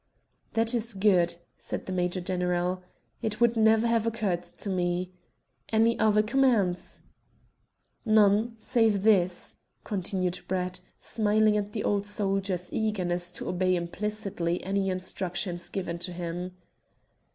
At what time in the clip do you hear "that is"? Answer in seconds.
0.53-0.95